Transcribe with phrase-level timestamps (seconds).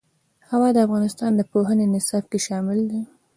[0.49, 3.01] هوا د افغانستان د پوهنې نصاب کې شامل دي.